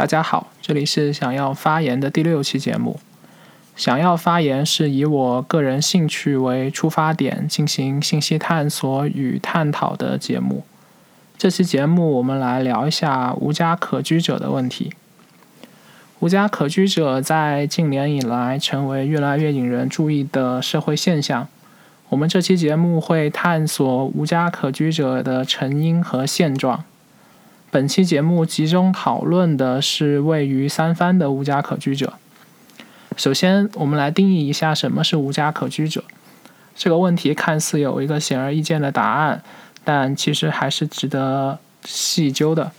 [0.00, 2.98] 大家好，这里是想要发言的第六期节目。
[3.76, 10.64] 想要发言是以我个人兴趣为出发点进行信息探索与探讨的节目。
[11.36, 14.94] 这期节目我们来聊一下无家可居者的问题。
[16.20, 21.46] 无家可居者在近年以来成为越来越引人注意的社会现象。
[22.08, 26.84] 我们这期节目会探索无家可居者的成因和现状。
[27.72, 32.14] 本期节目集中讨论的是位于三藩的无家可居者。
[33.16, 36.02] 首先，我们来定义一下什么是无家可居者。
[36.74, 39.44] 这个问题看似有一个显而易见的答案，
[39.84, 42.72] 但其实还是值得细究的。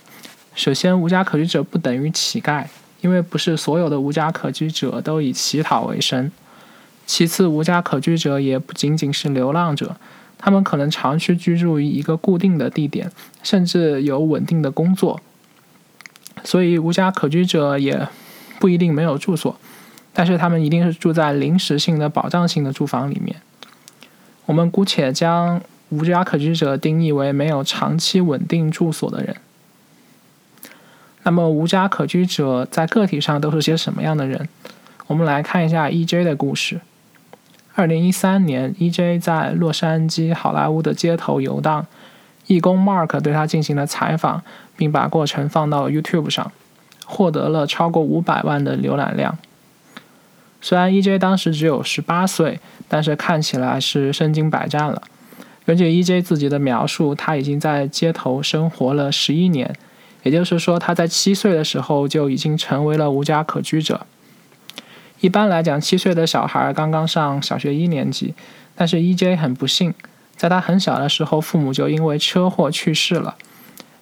[0.54, 2.66] 首先，无家可居者不等于乞丐，
[3.00, 6.30] 因为不是所有的无家可居者都以乞讨为生。
[7.06, 9.96] 其次，无家可居者也不仅仅是流浪者，
[10.42, 13.10] 他们可能长期居住于一个固定的地点，
[13.44, 15.20] 甚至有稳定的工作。
[16.42, 18.08] 所以，无家可居者也
[18.58, 19.56] 不一定没有住所。
[20.12, 23.36] 但是他们一定是住在临时性的保障性的住房里面。
[24.44, 29.36] 我们姑且将无家可居者定义为没有长期稳定住所的人。
[31.22, 34.48] 那么无家可居者在个体上都是些什么样的人？
[35.06, 36.24] 我们来看一下 E.J.
[36.24, 36.80] 的故事。
[37.74, 39.18] 二零一三年，E.J.
[39.18, 41.86] 在洛杉矶好莱坞的街头游荡，
[42.46, 44.42] 义工 Mark 对他进行了采访，
[44.76, 46.52] 并把过程放到 YouTube 上，
[47.06, 49.38] 获得了超过五百万的浏览量。
[50.60, 51.18] 虽然 E.J.
[51.18, 55.02] 当时只有十八岁，但是看起来是身经百战了。
[55.64, 56.20] 根据 E.J.
[56.20, 59.74] 自己的描述，他已经在街头生活了十一年，
[60.22, 64.06] 也就是说，他在七岁的时候就已经成为了无家可居者。
[65.22, 68.34] 一般来讲，七岁的小孩刚刚上小学一年级，
[68.74, 69.36] 但是 E.J.
[69.36, 69.94] 很不幸，
[70.34, 73.36] 在他很小的时候，父母就因为车祸去世了。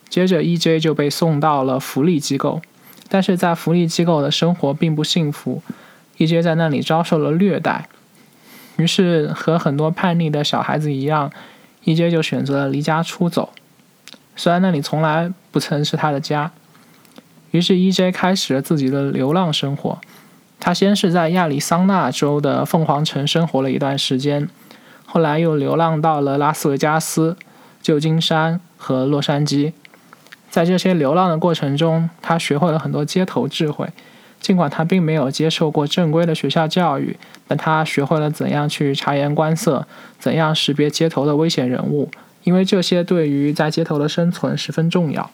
[0.08, 0.80] 接着，E.J.
[0.80, 2.62] 就被送到了福利机构，
[3.10, 5.62] 但是在福利机构的生活并不幸福。
[6.16, 6.40] E.J.
[6.40, 7.86] 在那里遭受了虐待，
[8.78, 11.30] 于是和很多叛逆的小孩子一样
[11.84, 12.10] ，E.J.
[12.10, 13.52] 就选择了离家出走。
[14.36, 16.50] 虽然那里从来不曾是他的家，
[17.50, 18.10] 于是 E.J.
[18.10, 20.00] 开始了自己的流浪生活。
[20.60, 24.48] 他先是在亚利桑那州的凤凰城生活了一段时间，
[25.06, 27.36] 后来又流浪到了拉斯维加斯、
[27.82, 29.72] 旧金山和洛杉矶。
[30.50, 33.88] 在这些流浪的过程中，他学会了很多街头智慧。
[34.40, 37.14] 尽管他并没有接受过正规的学校教育，
[37.46, 39.86] 但他学会了怎样去察言观色，
[40.18, 42.10] 怎样识别街头的危险人物，
[42.44, 45.30] 因为这些对于在街头的生存十分重要。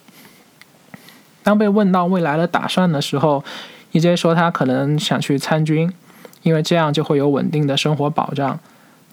[1.45, 3.45] 当被问到未来的打算的时候
[3.97, 4.15] ，E.J.
[4.15, 5.91] 说他可能想去参军，
[6.43, 8.61] 因为这样就会有稳定的生活保障。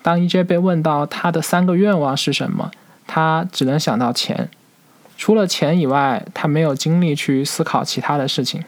[0.01, 0.43] 当 E.J.
[0.43, 2.69] 被问到他的三个愿望是什么，
[3.07, 4.49] 他只能想到钱。
[5.17, 8.61] 除了钱以外，他没有精力去思考其他的事情。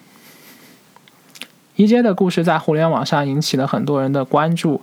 [1.75, 2.01] E.J.
[2.01, 4.81] 的故事在互联网上引起了很多人的关注，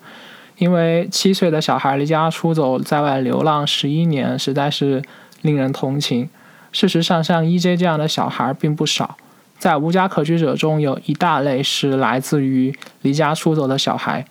[0.58, 5.02] 因为七岁的小孩离家出走，在外流浪十一年，实在是
[5.40, 6.28] 令人同情。
[6.72, 7.78] 事实上，像 E.J.
[7.78, 9.16] 这样的小孩并不少，
[9.62, 14.26] 在无家可居者中有一大类是来自于离家出走的小孩。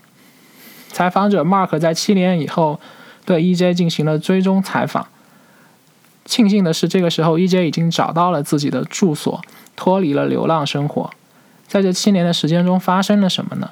[0.89, 2.77] 采访者 Mark 在七年以后
[3.23, 3.73] 对 E.J.
[3.73, 5.07] 进行了追踪采访。
[6.25, 7.65] 庆幸的是，这个时候 E.J.
[7.65, 9.41] 已经找到了自己的住所，
[9.77, 11.09] 脱离了流浪生活。
[11.65, 13.69] 在这七年的时间中发生了什么呢？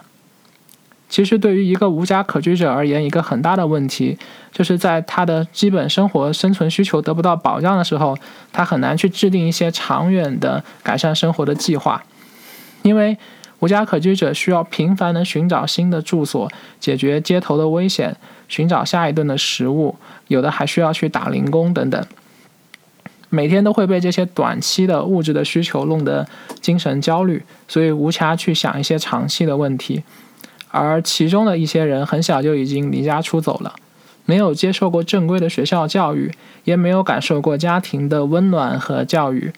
[1.09, 4.16] 其实，对于一个无家可居者而言，一个很大的问题
[4.52, 8.16] 就是在他的基本生活生存需求得不到保障的时候，
[8.53, 12.03] 他很难去制定一些长远的改善生活的计划。
[12.84, 13.18] 因为
[13.58, 16.47] 无家可居者需要频繁地寻找新的住所，
[16.80, 18.16] 解决街头的危险，
[18.47, 19.96] 寻找下一顿的食物，
[20.28, 22.06] 有的还需要去打零工等等。
[23.30, 26.28] 每天都会被这些短期的物质的需求弄得
[26.62, 30.03] 精神焦虑，所以无暇去想一些长期的问题。
[30.72, 33.75] 而其中的一些人很小就已经离家出走了，
[34.25, 36.31] 没有接受过正规的学校教育，
[36.63, 39.52] 也没有感受过家庭的温暖和教育，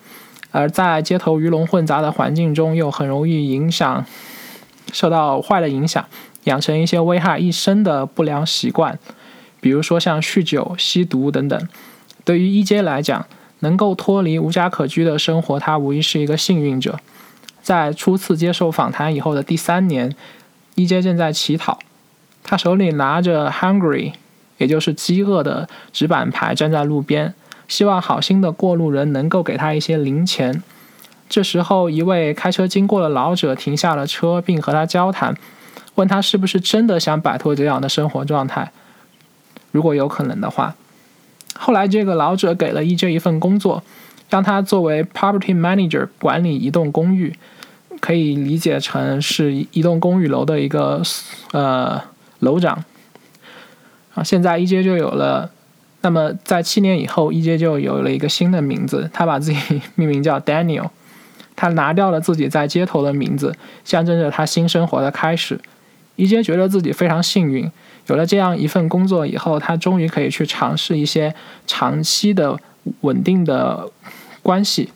[0.51, 4.05] 而在街头鱼龙混杂的环境中，又很容易影响，
[4.93, 6.05] 受到坏的影响，
[6.45, 8.97] 养成一些危害一生的不良习惯，
[9.59, 11.67] 比如说像酗酒、吸毒等等。
[12.23, 12.81] 对于 E.J.
[12.83, 13.25] 来讲，
[13.59, 16.99] 能够脱离无家可居的生活，他无疑是一个幸运者。
[17.61, 20.15] 在初次接受访谈以后的第三年
[20.81, 21.01] ，E.J.
[21.01, 21.79] 正在乞讨，
[22.43, 24.13] 他手里拿着 “Hungry”，
[24.57, 27.33] 也就是饥饿的纸板牌，站在路边，
[27.67, 30.63] 希望好心的过路人能够给他一些零钱。
[31.29, 35.35] 这时候，一位开车经过的老者停下了车，并和他交谈，
[35.95, 38.71] 问他是不是真的想摆脱这样的生活状态，
[39.71, 40.75] 如果有可能的话。
[41.57, 43.13] 后来，这个老者给了 E.J.
[43.13, 43.83] 一份工作，
[44.29, 47.35] 让他作为 property manager 管理一栋公寓，
[48.01, 51.01] 可以理解成是一栋公寓楼的一个
[51.53, 52.01] 呃
[52.39, 52.83] 楼长。
[54.13, 55.49] 啊，现在 EJ 就有了，
[56.01, 60.89] 那么在七年以后，EJ 就有了一个新的名字，他把自己 命名叫 Daniel，
[61.55, 63.55] 他拿掉了自己在街头的名字，
[63.85, 65.57] 象征着他新生活的开始。
[66.17, 67.71] EJ 觉得自己非常幸运，
[68.07, 71.33] 有了这样一份工作以后，他终于可以去尝试一些
[71.65, 72.59] 长期的
[73.01, 73.89] 稳定的
[74.43, 74.89] 关系，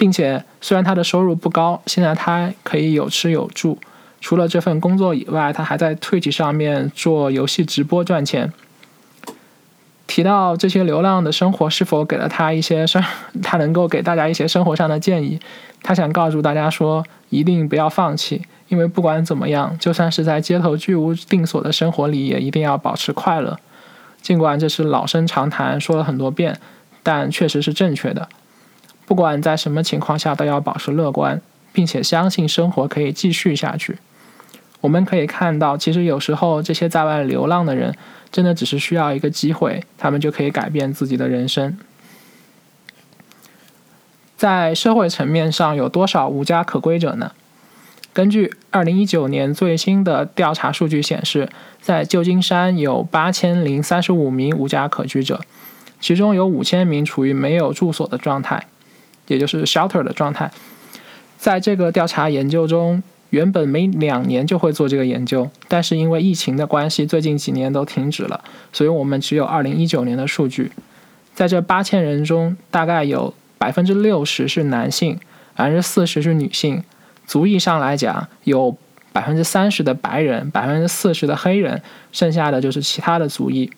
[0.00, 3.78] 并且虽然他的收入不高，现在他可以有吃有住。
[4.18, 8.50] 除了这份工作以外，他还在 Twitch 上面做游戏直播赚钱。
[10.06, 13.04] 提到这些流浪的生活是否给了他一些生，
[13.42, 15.38] 他能够给大家一些生活上的建议。
[15.82, 23.58] 他想告诉大家说，一定不要放弃，因为不管怎么样，就算是在街头居无定所的生活里，也一定要保持快乐。
[24.22, 26.58] 尽管这是老生常谈，说了很多遍，
[27.02, 28.26] 但确实是正确的。
[29.10, 31.42] 不管在什么情况下，都要保持乐观，
[31.72, 33.98] 并且相信生活可以继续下去。
[34.80, 37.92] 我们可以看到，其实有时候这些在外流浪的人，
[38.30, 41.76] 真的只是需要一个机会，他们就可以改变自己的人生。
[44.36, 47.32] 在社会层面上，有多少无家可归者呢？
[48.12, 51.48] 根据2019年最新的调查数据显示，
[51.82, 55.40] 在旧金山有8035名无家可居者，
[56.00, 58.68] 其中有5000名处于没有住所的状态，
[59.30, 60.50] 也就是 shelter 的状态。
[61.38, 68.42] 在这个调查研究中，原本每两年就会做这个研究，但是因为疫情的关系，最近几年都停止了，
[68.72, 70.72] 所以我们只有二零一九年的数据。
[71.34, 75.18] 在这八千人中，大概有百分之六十是男性，
[75.54, 76.82] 百分之四十是女性。
[77.26, 78.76] 族裔上来讲，有
[79.12, 81.80] 百分之三十的白人，百分之四十的黑人，
[82.10, 83.70] 剩下的就是其他的族裔。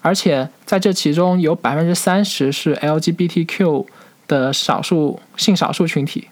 [0.00, 3.86] 而且在这其中有百分之三十是 LGBTQ
[4.28, 6.28] 的少数性少数群体，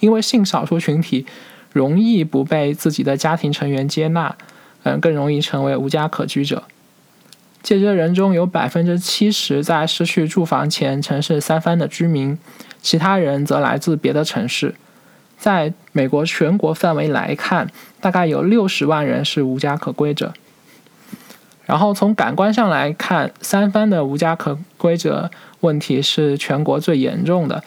[0.00, 1.26] 因为性少数群体。
[1.70, 4.34] 容易不被自己的家庭成员接纳，
[4.84, 6.64] 嗯，更容易成为无家可居者。
[7.62, 12.38] 这些人中有百分之七十在失去住房前曾是三藩的居民，
[12.80, 14.74] 其他人则来自别的城市。
[15.36, 17.70] 在美国全国范围来看，
[18.00, 20.32] 大概有六十万人是无家可归者。
[21.68, 25.30] 然后从感官上来看，三藩的无家可归者
[25.60, 27.62] 问题是全国最严重的。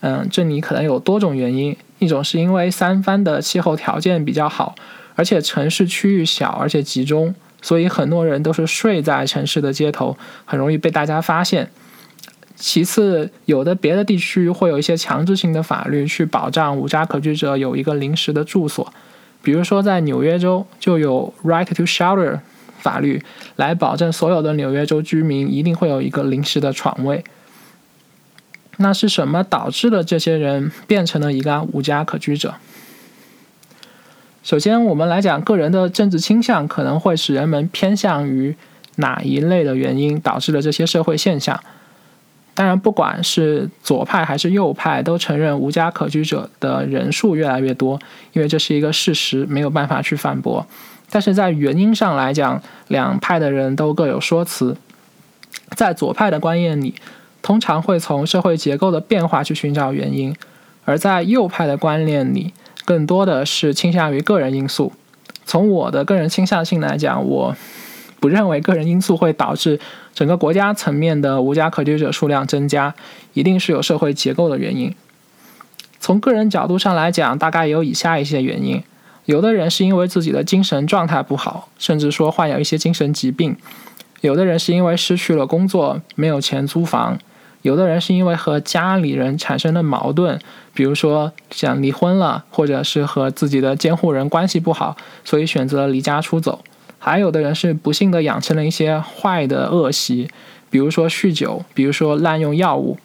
[0.00, 1.76] 嗯，这里可能有多种原因。
[2.00, 4.74] 一种是因为三藩的气候条件比较好，
[5.14, 11.70] 而且城市区域小而且集中，所以很多人都是睡在城市的街头，很容易被大家发现。
[12.56, 18.92] 其次，有的别的地区会有一些强制性的法律去保障无家可居者有一个临时的住所，
[19.42, 22.40] 比如说在纽约州就有 Right to Shelter
[22.84, 23.22] 法律
[23.56, 27.24] 来保证所有的纽约州居民一定会有一个临时的床位。
[28.76, 32.54] 那是什么导致了这些人变成了一个无家可居者？
[34.42, 38.54] 首先，我们来讲个人的政治倾向可能会使人们偏向于
[38.96, 41.58] 哪一类的原因导致了这些社会现象。
[42.52, 47.98] 当然，不管是左派还是右派，都承认无家可居者的人数越来越多，
[48.32, 50.66] 因为这是一个事实，没有办法去反驳。
[51.14, 54.76] 但是在原因上来讲，两派的人都各有说辞。
[55.76, 56.96] 在左派的观念里，
[57.40, 60.34] 通常会从社会结构的变化去寻找原因，
[60.84, 62.52] 而在右派的观念里，
[62.84, 64.92] 更多的是倾向于个人因素。
[65.46, 67.56] 从我的个人倾向性来讲，我
[68.18, 69.78] 不认为个人因素会导致
[70.12, 72.92] 整个国家层面的无家可居者数量增加，
[73.34, 74.92] 一定是有社会结构的原因。
[76.00, 78.82] 从个人角度上来讲，大概有以下一些原因：
[79.26, 83.54] 有的人是因为自己的精神状态不好，甚至说患有一些精神疾病；
[84.20, 87.18] 有的人是因为失去了工作，没有钱租房。
[87.62, 90.38] 有的人是因为和家里人产生了矛盾，
[90.74, 96.62] 比如说想离婚了，或者是和自己的监护人关系不好，所以选择离家出走。
[96.98, 100.28] 还有的人是不幸的养成了一些坏的恶习，
[100.68, 102.98] 比如说酗酒，比如说滥用药物，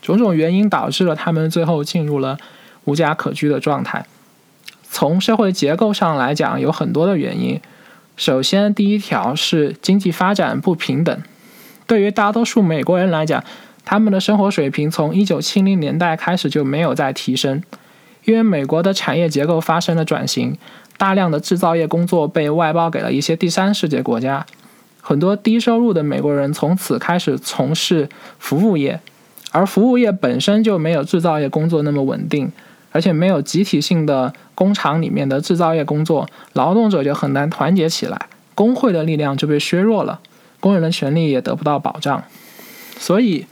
[0.00, 2.36] 种种原因导致了他们最后进入了
[2.84, 4.04] 无家可居的状态。
[5.02, 7.60] 从社会结构上来讲，有很多的原因。
[8.16, 11.20] 首先，第一条是经济发展不平等，
[11.88, 13.42] 对于大多数美国人来讲。
[13.84, 17.60] 他们的生活水平从一九七零年代开始就没有再提升，
[18.24, 20.56] 因为美国的产业结构发生了转型，
[20.96, 24.46] 大量的制造业工作被外包给了一些第三世界国家，
[25.00, 29.00] 很多低收入的美国人从此开始从事服务业，
[29.50, 32.52] 而服务业本身就没有制造业工作那么稳定，
[32.92, 40.20] 而且没有集体性的工厂里面的制造业工作，劳动者就很难团结起来，工会的力量就被削弱了，
[40.60, 42.22] 工人的权利也得不到保障，
[42.98, 43.46] 所以。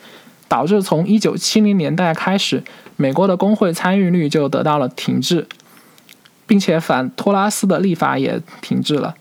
[0.51, 2.65] 导致从1970年代开始，
[2.97, 5.47] 美国的工会参与率就得到了停滞，
[6.45, 9.15] 并且反托拉斯的立法也停滞了。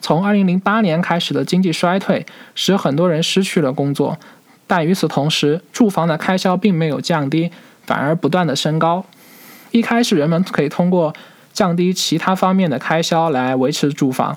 [0.00, 2.26] 从2008年开始的经济衰退，
[2.56, 4.18] 使很多人失去了工作，
[4.66, 7.52] 但与此同时，住房的开销并没有降低，
[7.86, 9.06] 反而不断的升高。
[9.70, 11.14] 一开始，人们可以通过
[11.52, 14.36] 降低其他方面的开销来维持住房，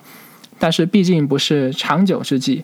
[0.59, 2.63] 但是毕竟不是长久之计。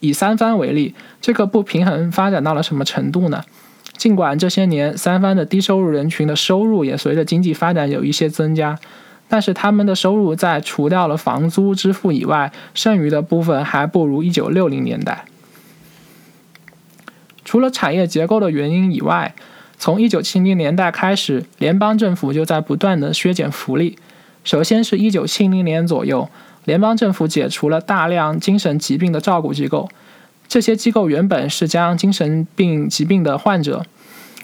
[0.00, 3.42] 以三藩为例，这个不平衡发展到了什么程度呢？
[3.96, 8.78] 尽管这些年三藩的低收入人群的收入也随着经济发展有一些增加，
[9.28, 15.24] 但是他们的收入在除掉了房租支付以外，剩余的部分还不如1960年代。
[17.44, 19.34] 除了产业结构的原因以外，
[19.78, 23.98] 从1970年代开始，联邦政府就在不断的削减福利。
[24.44, 26.28] 首先是一九七零年左右，
[26.64, 29.88] 联邦政府解除了大量精神疾病的照顾机构。
[30.46, 33.84] 这些机构原本是将精神病疾病的患者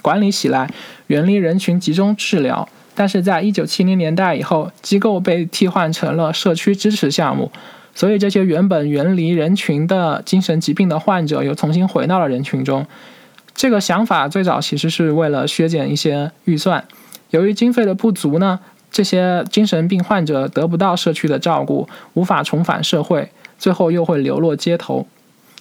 [0.01, 0.71] 管理起来，
[1.09, 2.69] 远离人群集中治疗。
[2.95, 7.51] 但是在一九七零年代以后，机构被替换成了社区支持项目，
[7.95, 12.87] 所以这些原本远离人群的精神疾病的患者又重新回到了人群中。
[13.61, 16.83] 这个想法最早其实是为了削减一些预算，
[17.29, 18.59] 由于经费的不足呢，
[18.91, 25.07] 这些精神病患者得不到社区的照顾，无法重返社会，最后又会流落街头。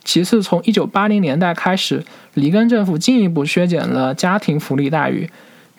[0.06, 5.30] 其次，从1980年代开始，里根政府进一步削减了家庭福利待遇，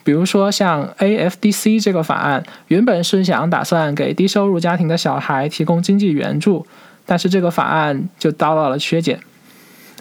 [0.05, 6.67] 比如说像 AFDC 这个法案，原本是想打算给低收入家庭的小孩提供经济援助，
[7.07, 9.19] 但是这个法案就遭到了削减。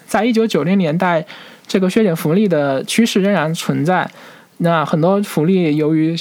[0.06, 1.26] 在1990年代。
[1.70, 4.10] 这个削减福利的趋势仍然存在，
[4.58, 6.18] 那很多福利由于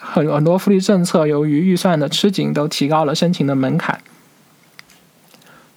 [0.00, 4.00] 很很多福利政策由于预算的吃紧，都提高了申请的门槛。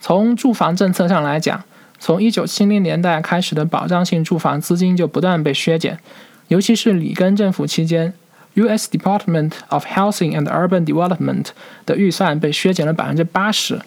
[0.01, 1.63] 从住房政策上来讲，
[1.99, 5.99] 从一九七零年代开始的保障性住房资金就不断被削减，
[6.47, 8.11] 尤其是里根政府期间
[8.55, 8.89] ，U.S.
[8.89, 11.45] Department of Housing and Urban Development
[11.85, 13.79] 的预算被削减了百分之八十。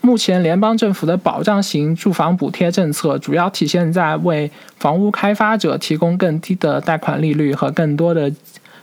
[0.00, 8.32] 目前，联邦政府的保障型住房补贴政策主要体现在为房屋开发者提供更低的贷款利率和更多的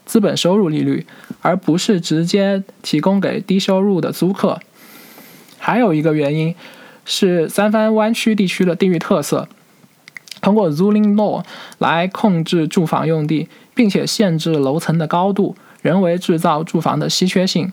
[0.05, 1.07] 资本收入利率，
[1.41, 4.59] 而不是直接提供给低收入的租客。
[5.57, 6.53] 还有一个原因
[7.05, 9.47] 是三藩湾区地区的地域特色，
[10.41, 11.43] 通过 zoning law
[11.79, 17.71] 来控制住房用地，并且限制楼层的高度，人为制造住房的稀缺性。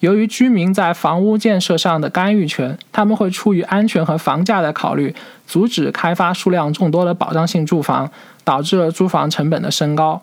[0.00, 5.14] 由于居民在房屋建设上的干预权，他们会出于安全和房价的考虑，
[5.46, 8.10] 阻止开发数量众多的保障性住房，
[8.44, 10.22] 导致了住房成本的升高。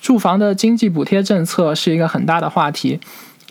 [0.00, 3.00] 住房的经济补贴政策是一个很大的话题，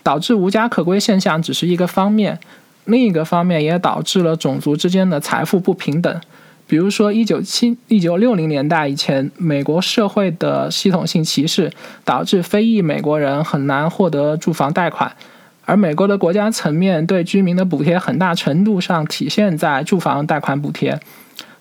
[0.02, 2.40] 导致无家可归现象只是一个方面，
[2.86, 6.22] 另一个方面也导致了种族之间的财富不平等。
[6.68, 11.72] 比如说，一九七一九六零年代以前，美国社会的系统性歧视
[12.04, 15.16] 导致非裔美国人很难获得住房贷款，
[15.64, 21.00] 而美国的国家层面对居民的补贴很大程度上体现在住房贷款补贴。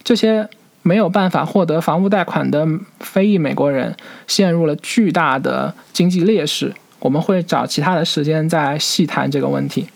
[0.02, 0.48] 这些
[0.82, 2.66] 没有办法获得房屋贷款的
[2.98, 3.96] 非裔美国人
[4.26, 6.74] 陷入了巨大的经济劣势。
[6.98, 9.86] 我们会找其他的时间再细谈这个问题。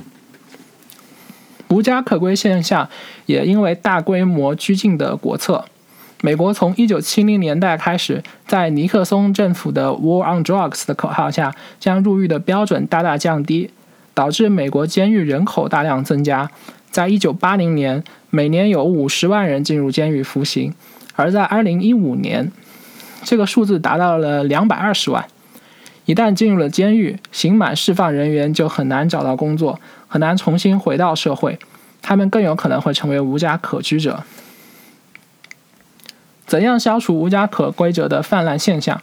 [1.71, 2.89] 无家可归现象
[3.27, 5.65] 也因为大规模拘禁的国策。
[6.21, 13.71] 美国从1970年代开始，在尼克松政府的 “War on Drugs” 的口号下，将入狱的标准大大降低，
[14.13, 16.51] 导致美国监狱人口大量增加。
[16.91, 20.75] 在1980年，每年有50万人进入监狱服刑，
[21.15, 22.53] 而在2015年，
[23.23, 25.25] 这个数字达到了220万。
[26.05, 29.81] 一旦进入了监狱，刑满释放人员就很难找到工作。
[30.13, 31.57] 很难重新回到社会，
[32.03, 34.25] 他们更有可能会成为无家可居者。
[36.45, 39.01] 怎样消除无家可归者的泛滥现象？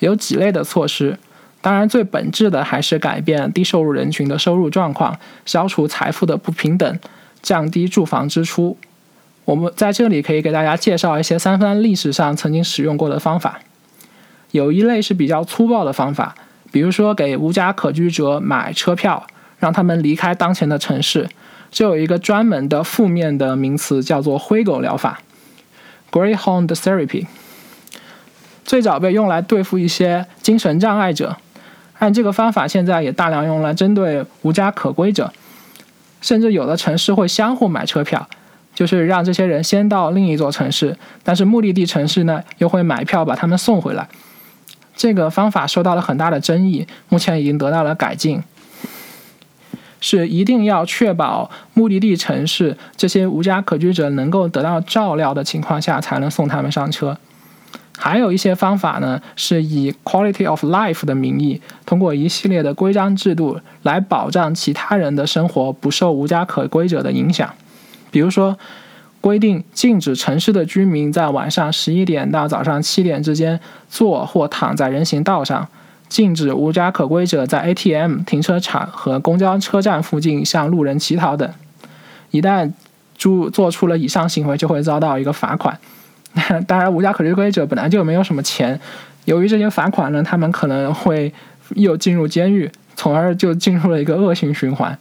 [0.00, 1.16] 有几类的措施。
[1.62, 5.16] 当然，最本质的还是改变低收入人群的收入状况，
[5.46, 6.98] 消除财富的不平等，
[7.42, 8.76] 降低住房支出。
[9.44, 13.60] 我们在这里可以给大家介绍一些三藩历史上曾经使用过的方法。
[14.50, 16.34] 有一类是比较粗暴的方法，
[16.72, 19.24] 比如说给无家可居者买车票。
[19.60, 21.28] 让他们离开当前的城市，
[21.70, 25.20] 就有一个专门的负面的名词，叫做“灰狗疗法
[26.10, 27.26] ”（Greyhound Therapy）。
[28.64, 31.36] 最早被用来对付一些精神障碍者，
[31.98, 35.32] 按这个方法现在也大量用来针对无家可归者，
[36.20, 38.28] 甚至有的城市会相互买车票，
[38.74, 44.08] 就是让这些人先到另一座城市，但是目的地城市呢又会买票把他们送回来。
[44.94, 48.42] 这个方法受到了很大的争议，目前已经得到了改进。
[50.00, 57.16] 是一定要确保目的地城市这些无家可居者能够得到照料的情况下，才能送他们上车。
[57.98, 67.52] 还有一些方法呢，是以 quality of life 的名义，通过一系列的规章制度来保障其他人的生活不受无家可归者的影响。
[68.10, 68.58] 比如说，
[69.20, 75.68] 规定禁止城市的居民在晚上十一点到早上七点之间坐或躺在人行道上。
[76.10, 81.48] 禁止无家可归者在 ATM、停车场和公交车站附近向路人乞讨等。
[82.32, 82.70] 一旦
[83.16, 85.78] 做做出了以上行为，就会遭到一个罚款。
[86.66, 88.78] 当然，无家可归者本来就没有什么钱，
[89.24, 91.32] 由于这些罚款呢，他们可能会
[91.76, 94.98] 又进入监狱，从而就进入了一个恶性循环。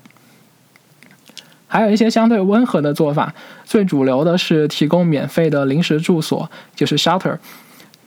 [1.68, 7.38] 还有一些相对温和的做法，最主流的是提供免费的临时住所，就是 shelter。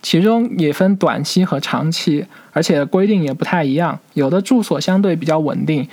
[0.03, 3.97] 其中也分短期和长期，而且规定也不太一样。
[4.13, 5.87] 有的住所相对比较稳定，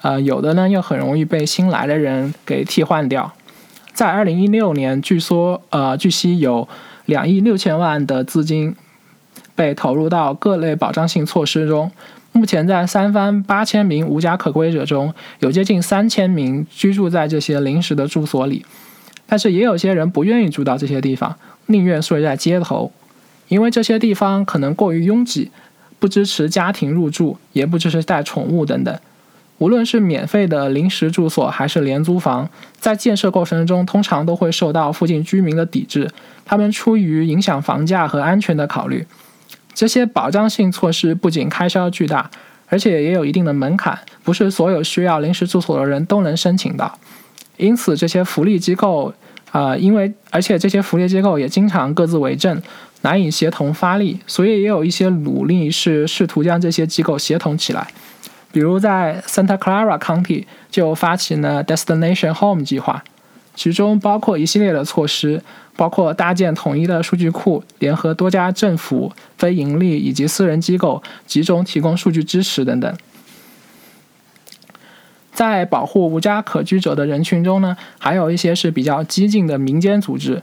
[0.00, 3.32] 呃，有的呢又很容易被新来的人给替换掉。
[3.92, 6.68] 在二零一六年，据说，呃，据悉有
[7.06, 8.76] 两亿六千万的资金
[9.56, 11.90] 被投入到各类保障性措施中。
[12.30, 18.64] 目前，在三番八千名无家可归者中，有接近三千名居住在这些临时的住所里。
[19.26, 21.34] 但是，也有些人不愿意住到这些地方，
[21.66, 22.92] 宁愿睡在街头。
[23.48, 25.50] 因为这些地方可能过于拥挤，
[25.98, 28.98] 不支持家庭入住，也不支持带宠物等等。
[29.58, 36.10] 无论是免费的临时住所还是廉租房，在建设过程中通常都会受到附近居民的抵制。
[36.44, 39.06] 他们出于影响房价和安全的考虑，
[39.72, 42.30] 这些保障性措施不仅开销巨大，
[42.68, 46.98] 而且也有一定的门槛，不是所有需要临时住所的人都能申请到。
[47.56, 49.14] 因此，这些福利机构，
[49.52, 52.60] 啊，因为而且这些福利机构也经常各自为政。
[53.02, 57.86] 难以协同发力，所以也有一些努力是试图将这些机构协同起来。
[58.52, 63.04] 比如在 Santa Clara County 就发起了 Destination Home 计划，
[63.54, 65.42] 其中包括一系列的措施，
[65.76, 72.96] 包括搭建统一的数据库，联合多家政府、非盈利以及私人机构，集中提供数据支持等等。
[75.32, 80.42] 在保护无家可居者的人群中呢，还有一些是比较激进的民间组织。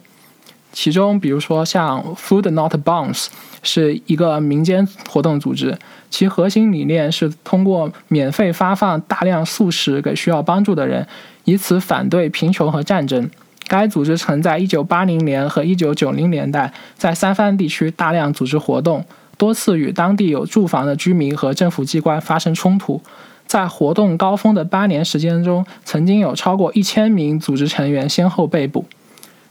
[0.74, 3.28] 其中，比如说像 Food Not Bombs
[3.62, 5.78] 是一个民间活动组织，
[6.10, 11.08] 其核心理念是通过免费发放大量素食给需要帮助的人，
[11.46, 13.30] 以此反对贫穷和战争。
[13.68, 19.06] 该组织曾在1980年和1990年代在三藩地区大量组织活动，
[19.38, 23.00] 多次与当地有住房的居民和政府机关发生冲突。
[23.46, 28.86] 在活动高峰的八年时间中，曾经有超过一千名组织成员先后被捕。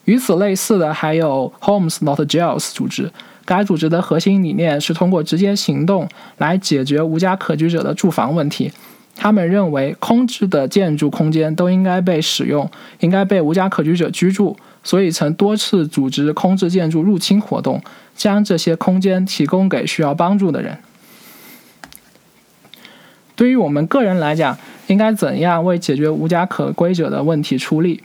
[0.04, 3.10] 与此类似的还有 Homes Not Jails 组织，
[3.44, 8.72] 该组织的核心理念是通过直接行动来解决无家可居者的住房问题。
[9.14, 12.68] 他们认为，空置的建筑空间都应该被使用，
[13.00, 17.80] 应该被无家可居者居住，所以曾多次组织空置建筑入侵活动，
[18.16, 20.78] 将这些空间提供给需要帮助的人。
[23.36, 28.02] 对于我们个人来讲，应该怎样为解决无家可归者的问题出力？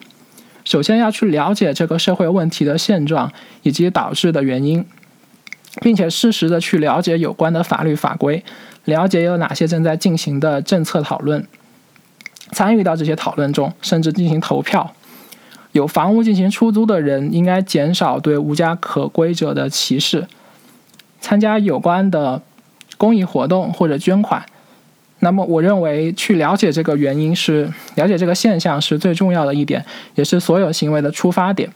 [0.68, 3.32] 首先要去了解这个社会问题的现状
[3.64, 4.86] 以及导致的原因，
[5.80, 8.44] 并且适时的去了解有关的法律法规，
[8.84, 11.48] 了解有哪些正在进行的政策讨论，
[12.52, 14.94] 参与到这些讨论中，甚至进行投票。
[15.72, 20.28] 有房屋进行出租的人应该减少对无家可归者的歧视，
[21.22, 22.42] 参加有关的
[22.98, 24.46] 公益活动或者捐款。
[25.20, 31.68] 那么，我认为去了解这个原因是了解这个现象是最重要的一点，也是所有行为的出发点。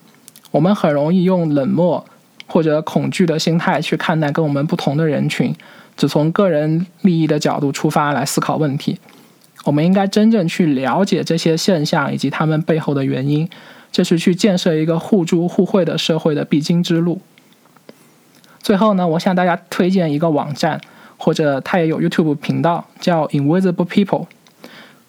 [0.52, 2.06] 我们很容易用冷漠
[2.46, 5.56] 或者恐惧的心态去看待跟我们不同的人群，
[5.98, 9.00] 只从个人利益的角度出发来思考问题。
[9.66, 13.50] 我们应该真正去了解这些现象以及他们背后的原因，
[13.92, 17.20] 这是去建设一个互助互惠的社会的必经之路。
[18.62, 20.80] 最后呢，我向大家推荐一个网站。
[21.24, 24.26] 或者他也有 YouTube 频道，叫 Invisible People。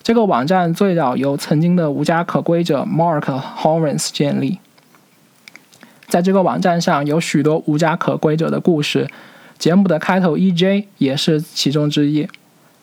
[0.02, 4.58] 这个网站最早由曾经的无家可归者 Mark Horns 建立。
[6.08, 9.08] 在这个网站上有许多无家可归者的故事，
[9.58, 12.28] 节目的开头 EJ 也是其中之一。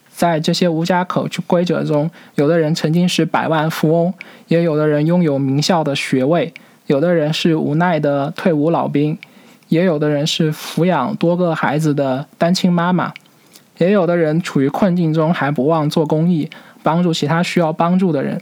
[0.09, 4.11] 在这些无家可归者中，有的人曾经是百万富翁，
[4.47, 6.51] 也有的人拥有名校的学位，
[6.87, 9.15] 有的人是无奈的退伍老兵。
[9.69, 13.13] 也有的人是抚养多个孩子的单亲妈妈，
[13.77, 16.49] 也有的人处于困境中还不忘做公益，
[16.83, 18.41] 帮助其他需要帮助的人。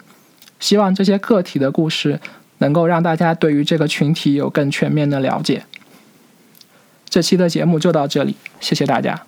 [0.60, 2.20] 希望这些个体的故事
[2.58, 5.64] 能够让大家对于这个群体有更全面的了解。
[7.08, 9.22] 这期的节目就到这里，谢谢大家。